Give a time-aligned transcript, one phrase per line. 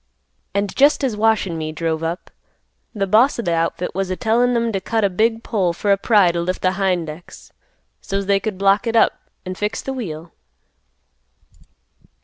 [0.55, 2.31] And jest as Wash an' me drove up,
[2.99, 5.91] th' boss of th' outfit was a tellin' 'em t' cut a big pole for
[5.91, 7.51] a pry t' lift th' hind ex,
[8.01, 9.13] so's they could block it up,
[9.45, 10.31] an' fix th' wheel.